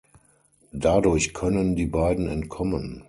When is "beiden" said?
1.85-2.27